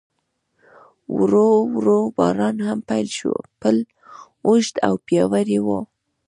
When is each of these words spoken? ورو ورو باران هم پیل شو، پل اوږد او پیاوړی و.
ورو 1.17 1.49
ورو 1.75 1.97
باران 2.17 2.57
هم 2.67 2.79
پیل 2.89 3.07
شو، 3.17 3.33
پل 3.61 3.75
اوږد 4.47 4.75
او 4.87 4.95
پیاوړی 5.05 5.59
و. 5.61 5.67